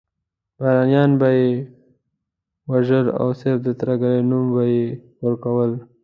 [0.59, 1.49] بهرنیان به یې
[2.71, 4.85] وژل او صرف د ترهګرۍ نوم به یې
[5.23, 5.71] ورکول.